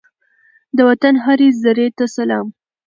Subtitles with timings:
[0.77, 2.47] د وطن هرې زرې ته سلام!